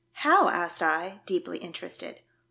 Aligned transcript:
"How?" 0.25 0.49
asked 0.49 0.81
I, 0.81 1.19
deeply 1.27 1.59
Interested. 1.59 2.21